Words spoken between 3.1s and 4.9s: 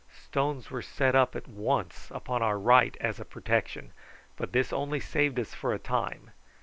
a protection, but this